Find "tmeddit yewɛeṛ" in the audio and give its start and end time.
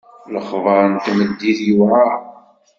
1.05-2.11